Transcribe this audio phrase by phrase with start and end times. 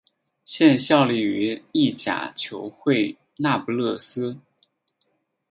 [0.43, 4.35] 现效力于意甲球会那不勒斯。